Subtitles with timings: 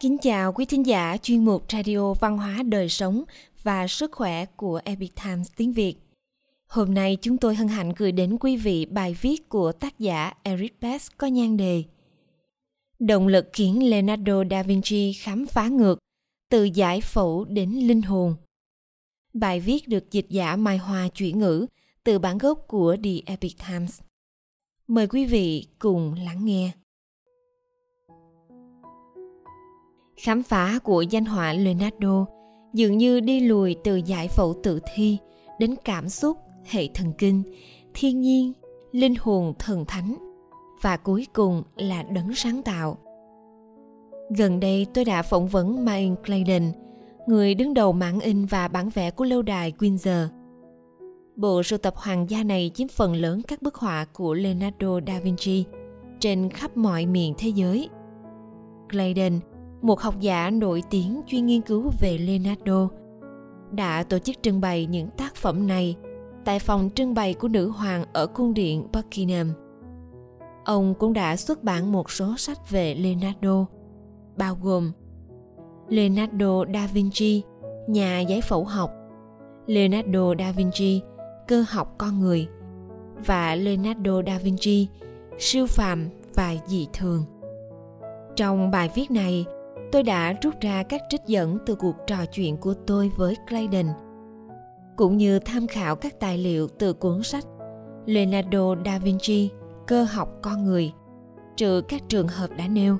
[0.00, 3.24] Kính chào quý thính giả chuyên mục Radio Văn hóa Đời Sống
[3.62, 5.94] và Sức Khỏe của Epic Times tiếng Việt.
[6.66, 10.32] Hôm nay chúng tôi hân hạnh gửi đến quý vị bài viết của tác giả
[10.42, 11.84] Eric Best có nhan đề
[12.98, 15.98] Động lực khiến Leonardo da Vinci khám phá ngược,
[16.50, 18.34] từ giải phẫu đến linh hồn.
[19.32, 21.66] Bài viết được dịch giả Mai Hoa chuyển ngữ
[22.04, 24.00] từ bản gốc của The Epic Times.
[24.86, 26.72] Mời quý vị cùng lắng nghe.
[30.18, 32.26] Khám phá của danh họa Leonardo
[32.72, 35.18] dường như đi lùi từ giải phẫu tự thi
[35.58, 37.42] đến cảm xúc, hệ thần kinh,
[37.94, 38.52] thiên nhiên,
[38.92, 40.14] linh hồn thần thánh
[40.82, 42.98] và cuối cùng là đấng sáng tạo.
[44.36, 46.72] Gần đây tôi đã phỏng vấn Mike Clayton,
[47.26, 50.26] người đứng đầu mảng in và bản vẽ của lâu đài Windsor.
[51.36, 55.20] Bộ sưu tập hoàng gia này chiếm phần lớn các bức họa của Leonardo da
[55.20, 55.64] Vinci
[56.20, 57.88] trên khắp mọi miền thế giới.
[58.90, 59.40] Clayton
[59.82, 62.88] một học giả nổi tiếng chuyên nghiên cứu về Leonardo,
[63.70, 65.96] đã tổ chức trưng bày những tác phẩm này
[66.44, 69.52] tại phòng trưng bày của nữ hoàng ở cung điện Buckingham.
[70.64, 73.66] Ông cũng đã xuất bản một số sách về Leonardo,
[74.36, 74.92] bao gồm
[75.88, 77.42] Leonardo da Vinci,
[77.86, 78.90] nhà giải phẫu học,
[79.66, 81.02] Leonardo da Vinci,
[81.48, 82.48] cơ học con người
[83.26, 84.88] và Leonardo da Vinci,
[85.38, 87.24] siêu phàm và dị thường.
[88.36, 89.44] Trong bài viết này,
[89.92, 93.86] tôi đã rút ra các trích dẫn từ cuộc trò chuyện của tôi với Clayton,
[94.96, 97.44] cũng như tham khảo các tài liệu từ cuốn sách
[98.06, 99.50] Leonardo da Vinci,
[99.86, 100.92] cơ học con người,
[101.56, 102.96] trừ các trường hợp đã nêu.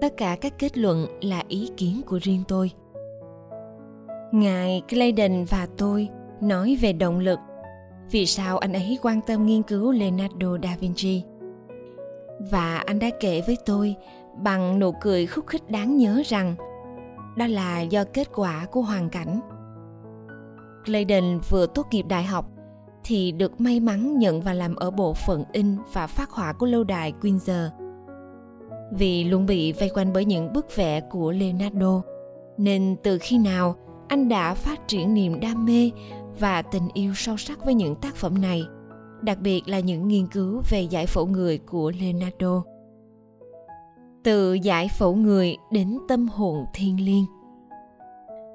[0.00, 2.70] Tất cả các kết luận là ý kiến của riêng tôi.
[4.32, 6.08] Ngài Clayton và tôi
[6.40, 7.38] nói về động lực.
[8.10, 11.22] Vì sao anh ấy quan tâm nghiên cứu Leonardo da Vinci?
[12.50, 13.96] Và anh đã kể với tôi
[14.36, 16.54] bằng nụ cười khúc khích đáng nhớ rằng
[17.36, 19.40] đó là do kết quả của hoàn cảnh.
[20.84, 22.46] Clayden vừa tốt nghiệp đại học
[23.04, 26.66] thì được may mắn nhận và làm ở bộ phận in và phát họa của
[26.66, 27.68] lâu đài Windsor.
[28.92, 32.02] Vì luôn bị vây quanh bởi những bức vẽ của Leonardo,
[32.58, 33.74] nên từ khi nào
[34.08, 35.90] anh đã phát triển niềm đam mê
[36.38, 38.64] và tình yêu sâu sắc với những tác phẩm này,
[39.22, 42.62] đặc biệt là những nghiên cứu về giải phẫu người của Leonardo
[44.22, 47.24] từ giải phẫu người đến tâm hồn thiên liêng.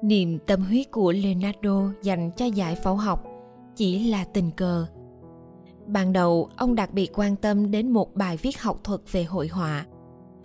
[0.02, 3.24] Niềm tâm huyết của leonardo dành cho giải phẫu học
[3.76, 4.86] chỉ là tình cờ.
[5.86, 9.48] Ban đầu, ông đặc biệt quan tâm đến một bài viết học thuật về hội
[9.48, 9.86] họa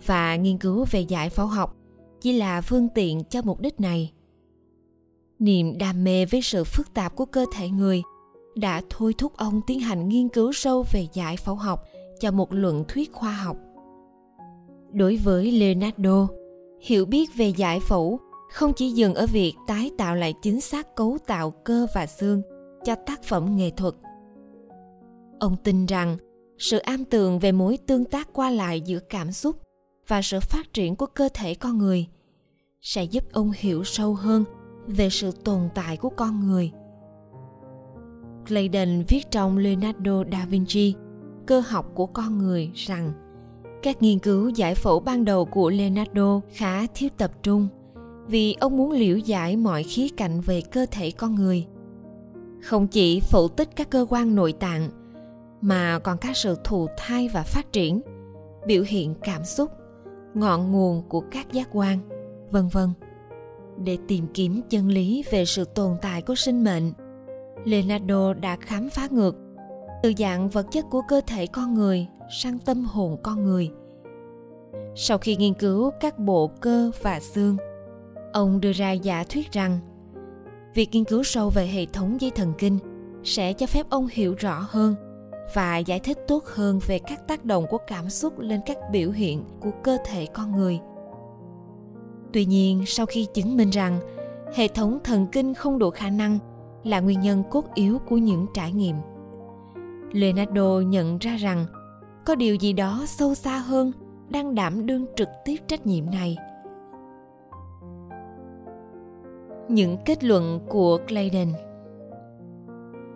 [0.06, 1.76] và nghiên cứu về giải phẫu học
[2.20, 4.12] chỉ là phương tiện cho mục đích này.
[5.38, 8.02] Niềm đam mê với sự phức tạp của cơ thể người
[8.54, 11.84] đã thôi thúc ông tiến hành nghiên cứu sâu về giải phẫu học
[12.20, 13.56] cho một luận thuyết khoa học
[14.92, 16.28] đối với leonardo.
[16.80, 18.20] Hiểu biết về giải phẫu
[18.52, 22.42] không chỉ dừng ở việc tái tạo lại chính xác cấu tạo cơ và xương
[22.84, 23.94] cho tác phẩm nghệ thuật.
[25.40, 26.16] Ông tin rằng
[26.58, 29.56] sự am tường về mối tương tác qua lại giữa cảm xúc
[30.08, 32.06] và sự phát triển của cơ thể con người
[32.80, 34.44] sẽ giúp ông hiểu sâu hơn
[34.86, 36.72] về sự tồn tại của con người.
[38.48, 40.94] Clayton viết trong Leonardo da Vinci,
[41.46, 43.12] cơ học của con người rằng
[43.82, 47.68] các nghiên cứu giải phẫu ban đầu của Leonardo khá thiếu tập trung
[48.26, 51.66] vì ông muốn liễu giải mọi khía cạnh về cơ thể con người.
[52.62, 54.90] Không chỉ phẫu tích các cơ quan nội tạng
[55.60, 58.00] mà còn các sự thụ thai và phát triển,
[58.66, 59.70] biểu hiện cảm xúc,
[60.34, 61.98] ngọn nguồn của các giác quan,
[62.50, 62.88] vân vân.
[63.84, 66.92] Để tìm kiếm chân lý về sự tồn tại của sinh mệnh,
[67.64, 69.36] Leonardo đã khám phá ngược
[70.02, 73.70] từ dạng vật chất của cơ thể con người sang tâm hồn con người.
[74.94, 77.56] Sau khi nghiên cứu các bộ cơ và xương,
[78.32, 79.78] ông đưa ra giả thuyết rằng
[80.74, 82.78] việc nghiên cứu sâu về hệ thống dây thần kinh
[83.24, 84.94] sẽ cho phép ông hiểu rõ hơn
[85.54, 89.10] và giải thích tốt hơn về các tác động của cảm xúc lên các biểu
[89.10, 90.80] hiện của cơ thể con người.
[92.32, 94.00] Tuy nhiên, sau khi chứng minh rằng
[94.54, 96.38] hệ thống thần kinh không đủ khả năng
[96.84, 98.96] là nguyên nhân cốt yếu của những trải nghiệm
[100.12, 101.66] leonardo nhận ra rằng
[102.26, 103.92] có điều gì đó sâu xa hơn
[104.28, 106.36] đang đảm đương trực tiếp trách nhiệm này.
[109.68, 111.52] Những kết luận của clayton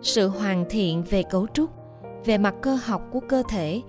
[0.01, 1.69] sự hoàn thiện về cấu trúc,
[2.25, 3.81] về mặt cơ học của cơ thể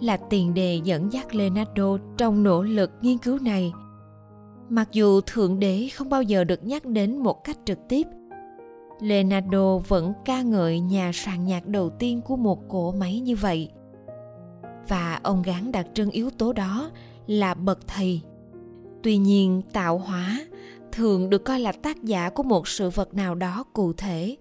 [0.00, 3.72] là tiền đề dẫn dắt leonardo trong nỗ lực nghiên cứu này.
[4.68, 8.06] Mặc dù thượng đế không bao giờ được nhắc đến một cách trực tiếp
[9.00, 13.70] leonardo vẫn ca ngợi nhà soạn nhạc đầu tiên của một cỗ máy như vậy.
[14.88, 16.90] Và ông gán đặc trưng yếu tố đó
[17.26, 18.20] là bậc thầy.
[19.02, 20.46] Tuy nhiên, tạo hóa
[20.92, 24.36] thường được coi là tác giả của một sự vật nào đó cụ thể.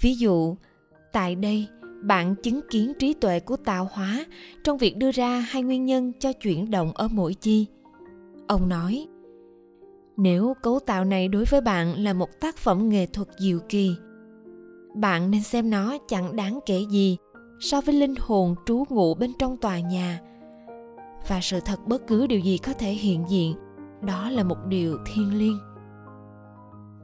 [0.00, 0.56] Ví dụ,
[1.12, 1.66] tại đây,
[2.02, 4.24] bạn chứng kiến trí tuệ của tạo hóa
[4.64, 7.66] trong việc đưa ra hai nguyên nhân cho chuyển động ở mỗi chi.
[8.46, 9.06] Ông nói
[10.16, 13.96] nếu cấu tạo này đối với bạn là một tác phẩm nghệ thuật diệu kỳ,
[14.94, 17.16] bạn nên xem nó chẳng đáng kể gì
[17.60, 20.20] so với linh hồn trú ngụ bên trong tòa nhà.
[21.28, 23.54] Và sự thật bất cứ điều gì có thể hiện diện,
[24.02, 25.58] đó là một điều thiêng liêng.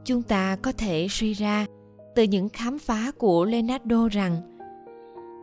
[0.05, 1.65] Chúng ta có thể suy ra
[2.15, 4.41] từ những khám phá của leonardo rằng,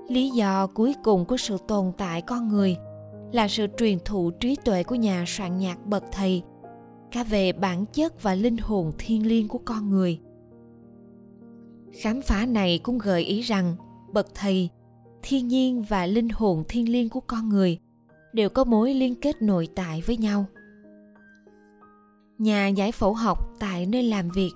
[0.08, 2.76] lý do cuối cùng của sự tồn tại con người
[3.32, 6.42] là sự truyền thụ trí tuệ của nhà soạn nhạc bậc thầy
[7.12, 10.20] cả về bản chất và linh hồn thiêng liêng của con người.
[11.92, 13.76] Khám phá này cũng gợi ý rằng
[14.12, 14.68] bậc thầy,
[15.22, 17.78] thiên nhiên và linh hồn thiêng liêng của con người
[18.32, 20.44] đều có mối liên kết nội tại với nhau.
[22.38, 24.50] Nhà giải phẫu học tại nơi làm việc.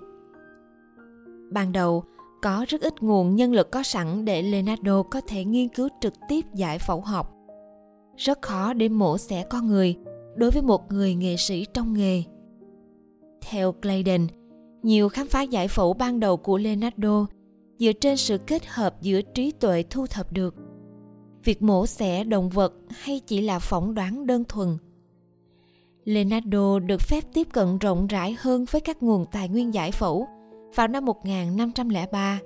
[1.53, 2.05] Ban đầu,
[2.43, 6.15] có rất ít nguồn nhân lực có sẵn để leonardo có thể nghiên cứu trực
[6.29, 7.35] tiếp giải phẫu học.
[8.17, 9.97] Rất khó để mổ xẻ con người
[10.37, 12.23] đối với một người nghệ sĩ trong nghề
[13.51, 14.27] theo Clayden,
[14.83, 17.27] nhiều khám phá giải phẫu ban đầu của Leonardo
[17.79, 20.55] dựa trên sự kết hợp giữa trí tuệ thu thập được.
[21.45, 24.77] Việc mổ xẻ động vật hay chỉ là phỏng đoán đơn thuần.
[26.05, 30.27] Leonardo được phép tiếp cận rộng rãi hơn với các nguồn tài nguyên giải phẫu
[30.75, 32.41] vào năm 1503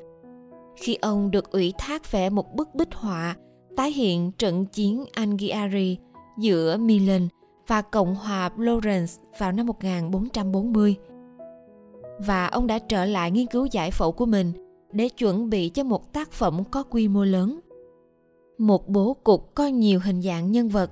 [0.76, 3.36] khi ông được ủy thác vẽ một bức bích họa
[3.76, 5.98] tái hiện trận chiến Anghiari
[6.38, 7.28] giữa Milan
[7.66, 10.96] và Cộng hòa Florence vào năm 1440.
[12.18, 14.52] Và ông đã trở lại nghiên cứu giải phẫu của mình
[14.92, 17.60] để chuẩn bị cho một tác phẩm có quy mô lớn.
[18.58, 20.90] Một bố cục có nhiều hình dạng nhân vật.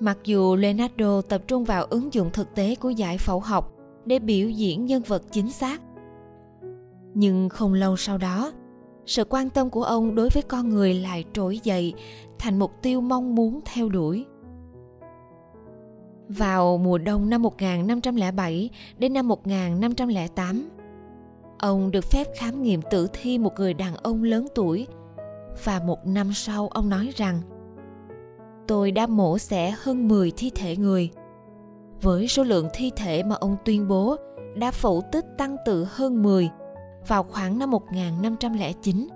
[0.00, 3.72] Mặc dù Leonardo tập trung vào ứng dụng thực tế của giải phẫu học
[4.04, 5.82] để biểu diễn nhân vật chính xác,
[7.14, 8.52] nhưng không lâu sau đó,
[9.06, 11.94] sự quan tâm của ông đối với con người lại trỗi dậy
[12.38, 14.26] thành mục tiêu mong muốn theo đuổi.
[16.36, 20.68] Vào mùa đông năm 1507 đến năm 1508,
[21.58, 24.86] ông được phép khám nghiệm tử thi một người đàn ông lớn tuổi
[25.64, 27.40] và một năm sau ông nói rằng
[28.66, 31.10] tôi đã mổ xẻ hơn 10 thi thể người.
[32.02, 34.16] Với số lượng thi thể mà ông tuyên bố
[34.56, 36.50] đã phẫu tích tăng từ hơn 10
[37.08, 39.08] vào khoảng năm 1509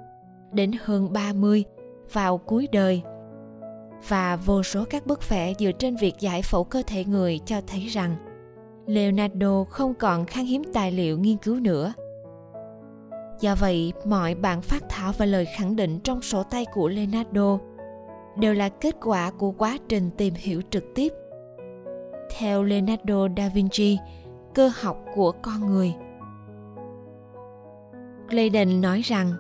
[0.53, 1.65] đến hơn 30
[2.13, 3.03] vào cuối đời
[4.09, 7.61] và vô số các bức vẽ dựa trên việc giải phẫu cơ thể người cho
[7.67, 8.17] thấy rằng
[8.87, 11.93] Leonardo không còn khan hiếm tài liệu nghiên cứu nữa.
[13.41, 17.59] Do vậy, mọi bản phát thảo và lời khẳng định trong sổ tay của Leonardo
[18.39, 21.13] đều là kết quả của quá trình tìm hiểu trực tiếp.
[22.39, 23.99] Theo Leonardo da Vinci,
[24.55, 25.95] cơ học của con người.
[28.31, 29.33] Clayden nói rằng,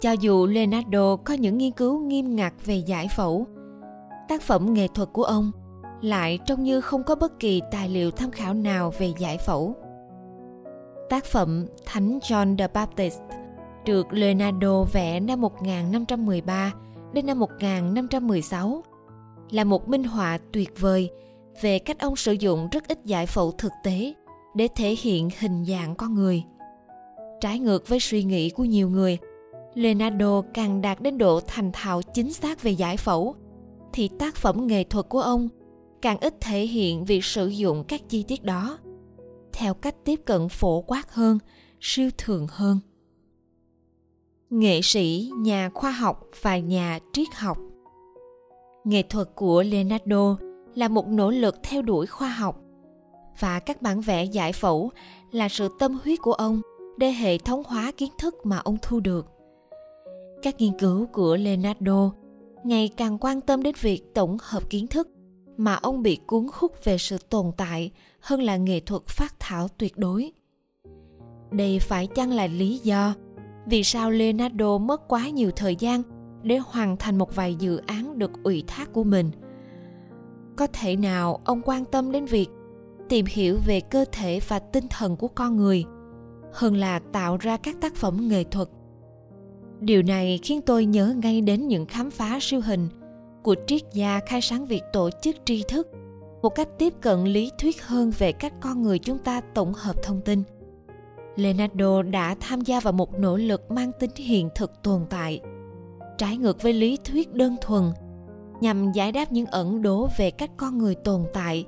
[0.00, 3.46] cho dù Leonardo có những nghiên cứu nghiêm ngặt về giải phẫu,
[4.30, 5.50] tác phẩm nghệ thuật của ông
[6.02, 9.74] lại trông như không có bất kỳ tài liệu tham khảo nào về giải phẫu.
[11.08, 13.20] Tác phẩm Thánh John the Baptist
[13.84, 16.72] được Leonardo vẽ năm 1513
[17.12, 18.82] đến năm 1516
[19.50, 21.10] là một minh họa tuyệt vời
[21.60, 24.14] về cách ông sử dụng rất ít giải phẫu thực tế
[24.54, 26.44] để thể hiện hình dạng con người.
[27.40, 29.18] Trái ngược với suy nghĩ của nhiều người,
[29.74, 33.36] Leonardo càng đạt đến độ thành thạo chính xác về giải phẫu
[33.92, 35.48] thì tác phẩm nghệ thuật của ông
[36.02, 38.78] càng ít thể hiện việc sử dụng các chi tiết đó.
[39.52, 41.38] Theo cách tiếp cận phổ quát hơn,
[41.80, 42.78] siêu thường hơn.
[44.50, 47.58] Nghệ sĩ, nhà khoa học và nhà triết học.
[48.84, 50.36] Nghệ thuật của leonardo
[50.74, 52.60] là một nỗ lực theo đuổi khoa học
[53.40, 54.90] và các bản vẽ giải phẫu
[55.32, 56.60] là sự tâm huyết của ông
[56.98, 59.26] để hệ thống hóa kiến thức mà ông thu được.
[60.42, 62.12] Các nghiên cứu của leonardo
[62.64, 65.08] ngày càng quan tâm đến việc tổng hợp kiến thức
[65.56, 67.90] mà ông bị cuốn hút về sự tồn tại
[68.20, 70.32] hơn là nghệ thuật phát thảo tuyệt đối.
[71.50, 73.14] Đây phải chăng là lý do
[73.66, 76.02] vì sao leonardo mất quá nhiều thời gian
[76.42, 79.30] để hoàn thành một vài dự án được ủy thác của mình?
[80.56, 82.48] Có thể nào ông quan tâm đến việc
[83.08, 85.84] tìm hiểu về cơ thể và tinh thần của con người
[86.52, 88.68] hơn là tạo ra các tác phẩm nghệ thuật
[89.80, 92.88] điều này khiến tôi nhớ ngay đến những khám phá siêu hình
[93.42, 95.88] của triết gia khai sáng việc tổ chức tri thức,
[96.42, 99.96] một cách tiếp cận lý thuyết hơn về cách con người chúng ta tổng hợp
[100.02, 100.42] thông tin.
[101.36, 105.40] Leonardo đã tham gia vào một nỗ lực mang tính hiện thực tồn tại,
[106.18, 107.82] trái ngược với lý thuyết đơn thuần,
[108.60, 111.64] nhằm giải đáp những ẩn đố về cách con người tồn tại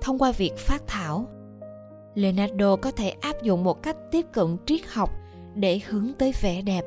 [0.00, 1.26] thông qua việc phát thảo.
[2.14, 5.10] Leonardo có thể áp dụng một cách tiếp cận triết học
[5.54, 6.84] để hướng tới vẻ đẹp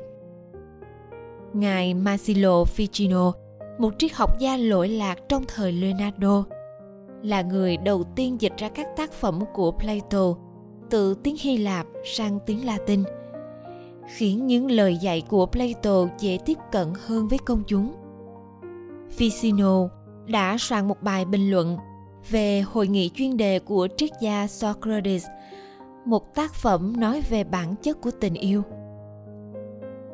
[1.52, 3.32] ngài Masilo Ficino,
[3.78, 6.44] một triết học gia lỗi lạc trong thời Leonardo,
[7.22, 10.34] là người đầu tiên dịch ra các tác phẩm của Plato
[10.90, 13.04] từ tiếng Hy Lạp sang tiếng Latin,
[14.16, 17.94] khiến những lời dạy của Plato dễ tiếp cận hơn với công chúng.
[19.18, 19.88] Ficino
[20.26, 21.76] đã soạn một bài bình luận
[22.30, 25.26] về hội nghị chuyên đề của triết gia Socrates,
[26.04, 28.62] một tác phẩm nói về bản chất của tình yêu.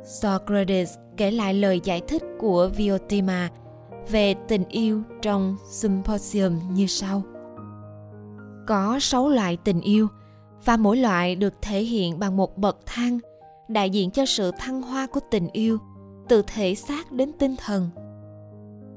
[0.07, 3.51] Socrates kể lại lời giải thích của Viotima
[4.11, 7.23] về tình yêu trong Symposium như sau.
[8.67, 10.09] Có sáu loại tình yêu
[10.65, 13.19] và mỗi loại được thể hiện bằng một bậc thang
[13.69, 15.79] đại diện cho sự thăng hoa của tình yêu
[16.29, 17.89] từ thể xác đến tinh thần.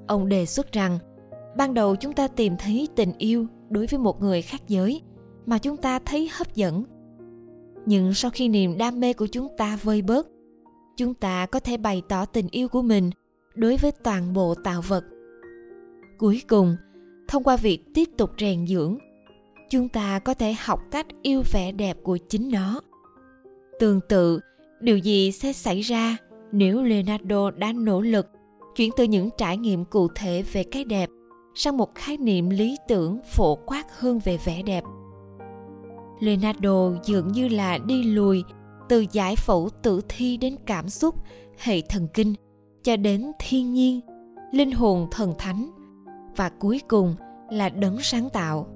[0.08, 1.00] Ông đề xuất rằng,
[1.58, 5.02] ban đầu chúng ta tìm thấy tình yêu đối với một người khác giới
[5.46, 6.84] mà chúng ta thấy hấp dẫn.
[7.86, 10.28] Nhưng sau khi niềm đam mê của chúng ta vơi bớt
[11.00, 13.10] chúng ta có thể bày tỏ tình yêu của mình
[13.56, 15.04] đối với toàn bộ tạo vật.
[16.18, 16.76] Cuối cùng,
[17.28, 18.98] thông qua việc tiếp tục rèn dưỡng,
[19.70, 22.82] chúng ta có thể học cách yêu vẻ đẹp của chính nó.
[23.80, 24.40] Tương tự,
[24.80, 26.18] điều gì sẽ xảy ra
[26.52, 28.28] nếu leonardo đã nỗ lực
[28.76, 31.10] chuyển từ những trải nghiệm cụ thể về cái đẹp
[31.56, 34.84] sang một khái niệm lý tưởng phổ quát hơn về vẻ đẹp?
[36.20, 38.44] Leonardo dường như là đi lùi
[38.90, 41.16] từ giải phẫu tử thi đến cảm xúc
[41.58, 42.34] hệ thần kinh
[42.84, 44.00] cho đến thiên nhiên
[44.52, 45.72] linh hồn thần thánh
[46.36, 47.16] và cuối cùng
[47.52, 48.68] là đấng sáng tạo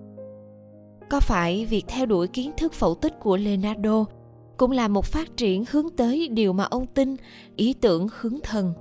[1.10, 4.06] có phải việc theo đuổi kiến thức phẫu tích của Leonardo
[4.58, 7.16] cũng là một phát triển hướng tới điều mà ông tin,
[7.56, 8.74] ý tưởng hướng thần.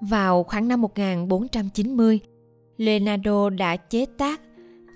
[0.00, 2.20] Vào khoảng năm 1490,
[2.76, 4.40] Leonardo đã chế tác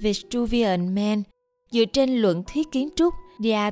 [0.03, 1.23] Vitruvian Man
[1.71, 3.71] dựa trên luận thuyết kiến trúc The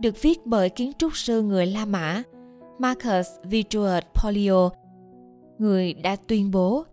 [0.00, 2.22] được viết bởi kiến trúc sư người La Mã
[2.78, 4.70] Marcus Vitruvius Pollio,
[5.58, 6.84] người đã tuyên bố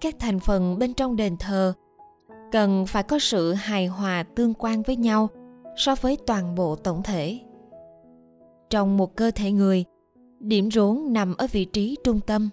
[0.00, 1.72] các thành phần bên trong đền thờ
[2.52, 5.28] cần phải có sự hài hòa tương quan với nhau
[5.76, 7.40] so với toàn bộ tổng thể.
[8.70, 9.84] Trong một cơ thể người,
[10.40, 12.50] điểm rốn nằm ở vị trí trung tâm.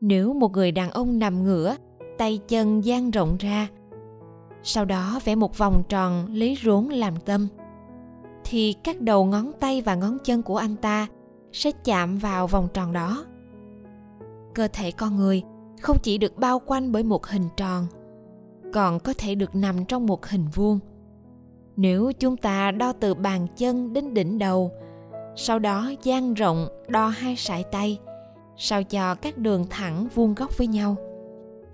[0.00, 1.76] Nếu một người đàn ông nằm ngửa,
[2.18, 3.68] tay chân dang rộng ra,
[4.66, 7.48] sau đó vẽ một vòng tròn lấy rốn làm tâm.
[8.44, 11.06] Thì các đầu ngón tay và ngón chân của anh ta
[11.52, 13.24] sẽ chạm vào vòng tròn đó.
[14.54, 15.42] Cơ thể con người
[15.80, 17.86] không chỉ được bao quanh bởi một hình tròn,
[18.72, 20.78] còn có thể được nằm trong một hình vuông.
[21.76, 24.72] Nếu chúng ta đo từ bàn chân đến đỉnh đầu,
[25.36, 27.98] sau đó dang rộng, đo hai sải tay,
[28.56, 30.96] sao cho các đường thẳng vuông góc với nhau,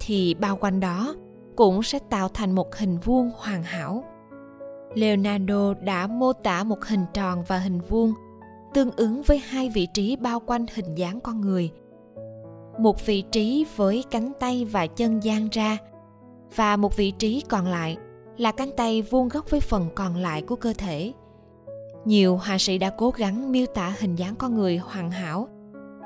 [0.00, 1.14] thì bao quanh đó
[1.60, 4.04] cũng sẽ tạo thành một hình vuông hoàn hảo.
[4.94, 8.12] Leonardo đã mô tả một hình tròn và hình vuông
[8.74, 11.70] tương ứng với hai vị trí bao quanh hình dáng con người.
[12.78, 15.78] Một vị trí với cánh tay và chân dang ra,
[16.56, 17.96] và một vị trí còn lại
[18.36, 21.12] là cánh tay vuông góc với phần còn lại của cơ thể.
[22.04, 25.48] Nhiều họa sĩ đã cố gắng miêu tả hình dáng con người hoàn hảo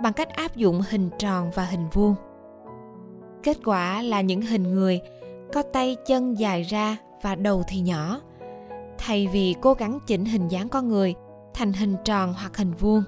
[0.03, 2.15] bằng cách áp dụng hình tròn và hình vuông.
[3.43, 5.01] Kết quả là những hình người
[5.53, 8.21] có tay chân dài ra và đầu thì nhỏ.
[8.99, 11.15] Thay vì cố gắng chỉnh hình dáng con người
[11.55, 13.03] thành hình tròn hoặc hình vuông,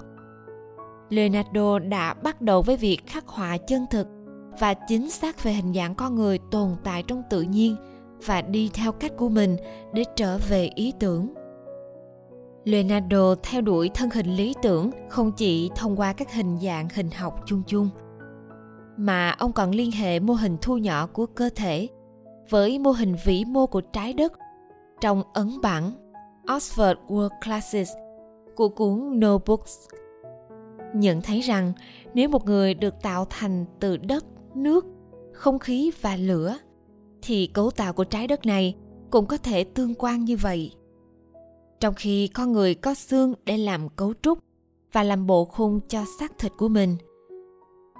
[1.09, 4.07] leonardo đã bắt đầu với việc khắc họa chân thực
[4.59, 7.75] và chính xác về hình dạng con người tồn tại trong tự nhiên
[8.25, 9.57] và đi theo cách của mình
[9.93, 11.33] để trở về ý tưởng.
[12.63, 17.11] Leonardo theo đuổi thân hình lý tưởng không chỉ thông qua các hình dạng hình
[17.11, 17.89] học chung chung,
[18.97, 21.87] mà ông còn liên hệ mô hình thu nhỏ của cơ thể
[22.49, 24.33] với mô hình vĩ mô của trái đất
[25.01, 25.91] trong ấn bản
[26.45, 27.91] Oxford World classics
[28.55, 29.77] của cuốn No Books.
[30.93, 31.73] Nhận thấy rằng
[32.13, 34.25] nếu một người được tạo thành từ đất,
[34.55, 34.85] nước,
[35.33, 36.57] không khí và lửa,
[37.21, 38.75] thì cấu tạo của trái đất này
[39.09, 40.71] cũng có thể tương quan như vậy.
[41.79, 44.39] Trong khi con người có xương để làm cấu trúc
[44.91, 46.97] và làm bộ khung cho xác thịt của mình,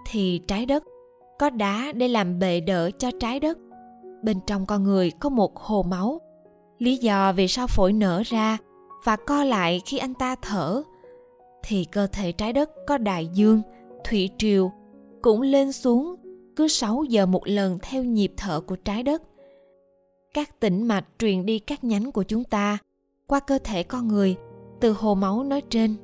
[0.05, 0.83] thì trái đất
[1.39, 3.57] có đá để làm bệ đỡ cho trái đất
[4.27, 6.21] bên trong con người có một hồ máu
[6.79, 8.57] lý do vì sao phổi nở ra
[9.03, 10.83] và co lại khi anh ta thở
[11.63, 13.61] thì cơ thể trái đất có đại dương,
[14.03, 14.71] thủy triều
[15.21, 16.15] cũng lên xuống
[16.55, 19.21] cứ 6 giờ một lần theo nhịp thở của trái đất.
[20.33, 22.77] Các tĩnh mạch truyền đi các nhánh của chúng ta
[23.27, 24.35] qua cơ thể con người
[24.79, 25.95] từ hồ máu nói trên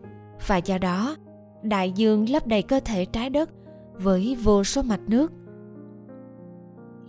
[0.47, 1.15] và do đó
[1.61, 3.49] đại dương lấp đầy cơ thể trái đất
[3.93, 5.31] với vô số mạch nước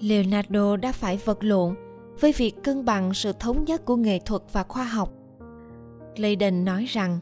[0.00, 1.74] Leonardo đã phải vật lộn
[2.20, 5.12] với việc cân bằng sự thống nhất của nghệ thuật và khoa học.
[6.16, 7.18] Leyden nói rằng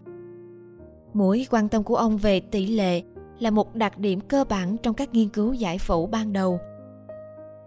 [1.13, 3.03] mối quan tâm của ông về tỷ lệ
[3.39, 6.61] là một đặc điểm cơ bản trong các nghiên cứu giải phẫu ban đầu.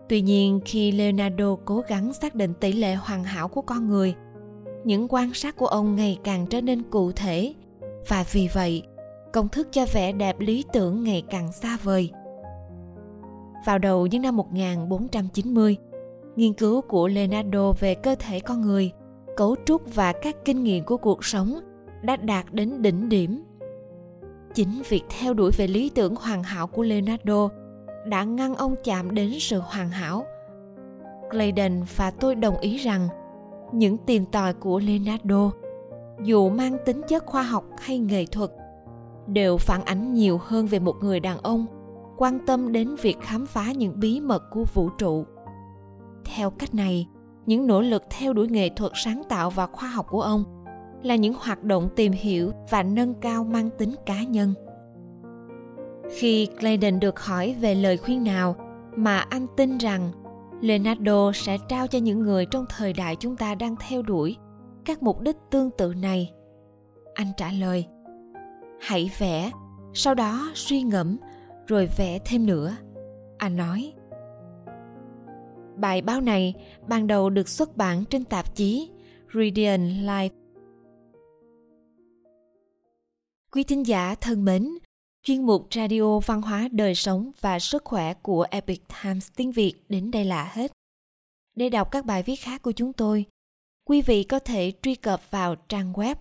[0.10, 4.16] Tuy nhiên, khi Leonardo cố gắng xác định tỷ lệ hoàn hảo của con người,
[4.84, 7.54] những quan sát của ông ngày càng trở nên cụ thể
[8.08, 8.84] và vì vậy,
[9.34, 12.12] công thức cho vẻ đẹp lý tưởng ngày càng xa vời.
[13.66, 15.78] Vào đầu những năm 1490,
[16.36, 18.92] nghiên cứu của Leonardo về cơ thể con người,
[19.38, 21.60] cấu trúc và các kinh nghiệm của cuộc sống
[22.02, 23.44] đã đạt đến đỉnh điểm.
[24.54, 27.50] Chính việc theo đuổi về lý tưởng hoàn hảo của Leonardo
[28.06, 30.26] đã ngăn ông chạm đến sự hoàn hảo.
[31.32, 33.08] Clayton và tôi đồng ý rằng
[33.72, 35.52] những tìm tòi của Leonardo,
[36.24, 38.52] dù mang tính chất khoa học hay nghệ thuật,
[39.28, 41.66] đều phản ánh nhiều hơn về một người đàn ông
[42.18, 45.26] quan tâm đến việc khám phá những bí mật của vũ trụ.
[46.26, 47.08] Theo cách này,
[47.46, 50.44] những nỗ lực theo đuổi nghệ thuật sáng tạo và khoa học của ông
[51.04, 54.54] là những hoạt động tìm hiểu và nâng cao mang tính cá nhân
[56.10, 58.56] khi Clayton được hỏi về lời khuyên nào
[58.96, 60.12] mà anh tin rằng
[60.62, 64.38] Leonardo sẽ trao cho những người trong thời đại chúng ta đang theo đuổi
[64.86, 66.32] các mục đích tương tự này.
[67.14, 67.86] Anh trả lời:
[68.82, 69.52] Hãy vẽ,
[69.94, 71.18] sau đó suy ngẫm
[71.68, 72.76] rồi vẽ thêm nữa.
[73.38, 73.94] Anh nói:
[75.78, 76.54] Bài báo này
[76.88, 78.90] ban đầu được xuất bản trên tạp chí
[79.34, 80.30] Radiant Life.
[83.52, 84.70] Quý thính giả thân mến,
[85.24, 89.74] chuyên mục Radio Văn hóa Đời sống và Sức khỏe của Epic Times tiếng Việt
[89.90, 90.72] đến đây là hết.
[91.56, 93.26] Để đọc các bài viết khác của chúng tôi,
[93.86, 96.16] quý vị có thể truy cập vào trang web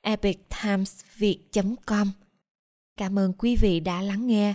[0.00, 2.10] epictimesviet.com.
[2.96, 4.54] Cảm ơn quý vị đã lắng nghe,